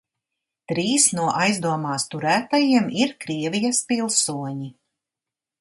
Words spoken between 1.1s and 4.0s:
no aizdomās turētajiem ir Krievijas